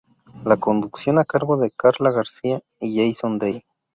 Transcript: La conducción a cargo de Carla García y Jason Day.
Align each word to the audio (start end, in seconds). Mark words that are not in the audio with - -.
La 0.45 0.57
conducción 0.57 1.19
a 1.19 1.25
cargo 1.25 1.57
de 1.57 1.69
Carla 1.69 2.09
García 2.09 2.61
y 2.79 2.97
Jason 3.13 3.37
Day. 3.37 3.63